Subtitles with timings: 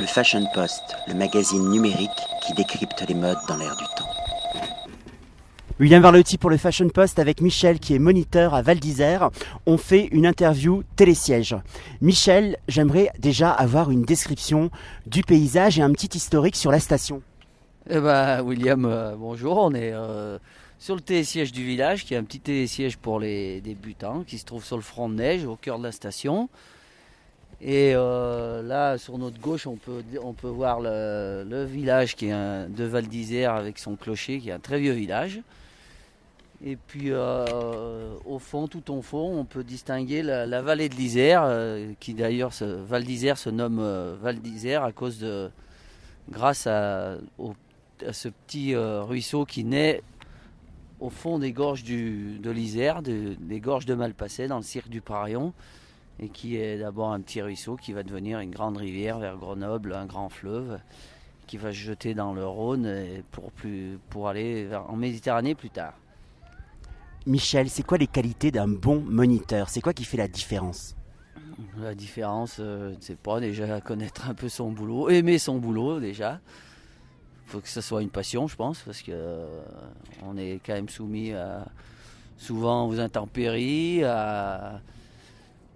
[0.00, 2.08] Le Fashion Post, le magazine numérique
[2.40, 4.08] qui décrypte les modes dans l'air du temps.
[5.78, 9.28] William Varlotti pour le Fashion Post avec Michel qui est moniteur à Val d'Isère.
[9.66, 11.54] On fait une interview télésiège.
[12.00, 14.70] Michel, j'aimerais déjà avoir une description
[15.06, 17.20] du paysage et un petit historique sur la station.
[17.90, 19.58] Eh ben, William, euh, bonjour.
[19.58, 20.38] On est euh,
[20.78, 24.46] sur le télésiège du village, qui est un petit télésiège pour les débutants, qui se
[24.46, 26.48] trouve sur le front de neige, au cœur de la station.
[27.62, 32.68] Et euh, là, sur notre gauche, on peut, on peut voir le, village qui est
[32.68, 35.40] de Val d'Isère avec son clocher, qui est un très vieux village.
[36.64, 41.42] Et puis euh, au fond, tout au fond, on peut distinguer la, vallée de l'Isère,
[41.44, 43.80] euh, qui d'ailleurs, Val d'Isère se nomme
[44.22, 45.50] Val d'Isère à cause de,
[46.30, 47.16] grâce à,
[48.12, 50.02] ce petit ruisseau qui naît
[51.00, 54.88] au fond des gorges du, de l'Isère, de- des gorges de Malpasset, dans le cirque
[54.88, 55.54] du Parion,
[56.18, 59.94] et qui est d'abord un petit ruisseau qui va devenir une grande rivière vers Grenoble,
[59.94, 60.78] un grand fleuve,
[61.46, 65.94] qui va se jeter dans le Rhône pour, plus, pour aller en Méditerranée plus tard.
[67.26, 69.68] Michel, c'est quoi les qualités d'un bon moniteur?
[69.68, 70.96] C'est quoi qui fait la différence?
[71.78, 75.58] La différence, euh, je ne sais pas, déjà connaître un peu son boulot, aimer son
[75.58, 76.40] boulot déjà.
[77.46, 79.62] Il faut que ce soit une passion, je pense, parce que euh,
[80.22, 81.66] on est quand même soumis à,
[82.38, 84.80] souvent aux intempéries, à-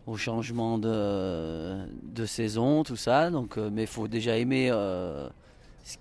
[0.07, 3.31] au changement de, de saison, tout ça.
[3.31, 5.29] Donc, euh, mais il faut déjà aimer euh,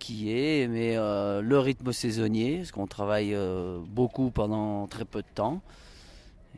[0.10, 3.36] est, aimer euh, le rythme saisonnier, parce qu'on travaille
[3.88, 5.62] beaucoup pendant très peu de temps.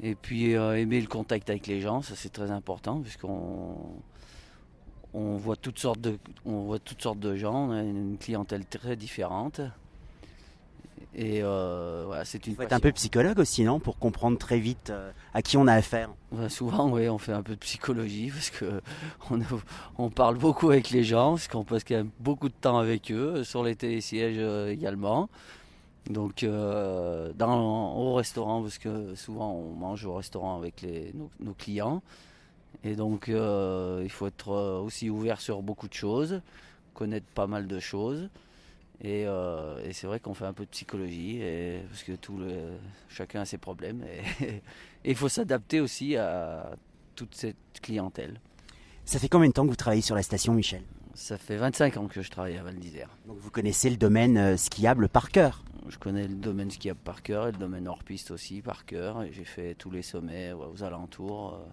[0.04, 3.78] Et puis aimer le contact avec les gens, ça c'est très important puisqu'on
[5.14, 8.98] on voit toutes sortes de voit toutes sortes de gens, on a une clientèle très
[8.98, 9.62] différente.
[11.18, 13.80] Et euh, voilà, c'est une Il faut être un peu psychologue aussi, non?
[13.80, 16.10] Pour comprendre très vite euh, à qui on a affaire.
[16.34, 18.82] Ouais, souvent, oui, on fait un peu de psychologie parce que
[19.32, 19.46] on, a-
[19.98, 23.12] on parle beaucoup avec les gens, parce qu'on passe quand même beaucoup de temps avec
[23.12, 25.30] eux, sur les télésièges euh, également.
[26.10, 31.54] Donc, dans, au restaurant, parce que souvent on mange au restaurant avec les, nos, nos
[31.54, 32.04] clients.
[32.84, 34.50] Et donc, il faut être
[34.84, 36.42] aussi ouvert sur beaucoup de choses,
[36.94, 38.30] connaître pas mal de choses.
[39.02, 42.38] Et, euh, et c'est vrai qu'on fait un peu de psychologie, et, parce que tout
[42.38, 42.78] le,
[43.10, 44.04] chacun a ses problèmes.
[44.42, 44.62] Et,
[45.06, 46.72] il faut s'adapter aussi à
[47.16, 48.40] toute cette clientèle.
[49.06, 50.82] Ça fait combien de temps que vous travaillez sur la station, Michel?
[51.14, 53.10] Ça fait 25 ans que je travaille à Val d'Isère.
[53.28, 55.64] Donc vous connaissez le domaine euh, skiable par cœur?
[55.88, 59.24] Je connais le domaine skiable par cœur et le domaine hors piste aussi par cœur.
[59.32, 61.72] J'ai fait tous les sommets ouais, aux alentours euh,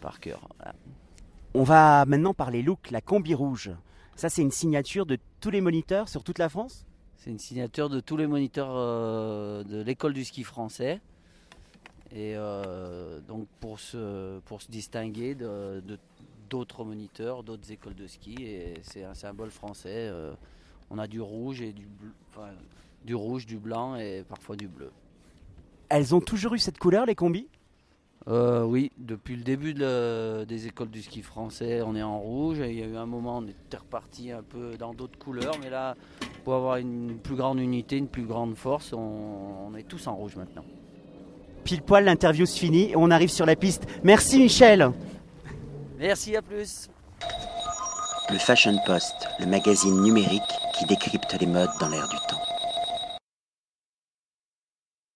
[0.00, 0.48] par cœur.
[0.58, 0.74] Voilà.
[1.54, 3.70] On va maintenant parler look, la combi rouge.
[4.16, 6.84] Ça, c'est une signature de tous les moniteurs sur toute la France
[7.16, 11.00] C'est une signature de tous les moniteurs euh, de l'école du ski français.
[12.12, 15.80] Et euh, donc pour se, pour se distinguer de
[16.50, 20.08] d'autres moniteurs, d'autres écoles de ski, et c'est un symbole français.
[20.10, 20.34] euh,
[20.90, 22.48] on a du rouge et du bleu, enfin,
[23.04, 24.90] du rouge, du blanc et parfois du bleu.
[25.88, 27.46] Elles ont toujours eu cette couleur, les combis?
[28.28, 32.60] Euh, oui, depuis le début de des écoles du ski français, on est en rouge.
[32.60, 35.56] Et il y a eu un moment, on était reparti un peu dans d'autres couleurs,
[35.62, 35.96] mais là,
[36.44, 40.14] pour avoir une plus grande unité, une plus grande force, on, on est tous en
[40.14, 40.64] rouge maintenant.
[41.64, 43.86] Pile poil, l'interview se finit et on arrive sur la piste.
[44.02, 44.92] Merci Michel
[45.98, 46.88] Merci, à plus.
[48.30, 50.40] Le Fashion Post, le magazine numérique
[50.78, 52.49] qui décrypte les modes dans l'air du temps.